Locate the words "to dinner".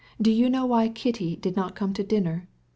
1.93-2.47